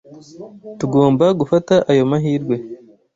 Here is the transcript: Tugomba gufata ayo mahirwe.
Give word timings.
Tugomba 0.79 1.25
gufata 1.39 1.75
ayo 1.91 2.03
mahirwe. 2.11 2.55